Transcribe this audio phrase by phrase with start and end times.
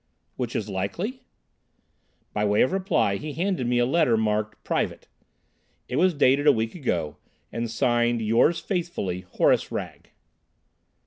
[0.35, 1.21] "Which is likely?"
[2.33, 5.07] By way of reply he handed me a letter marked "Private."
[5.87, 7.17] It was dated a week ago,
[7.51, 10.09] and signed "Yours faithfully, Horace Wragge."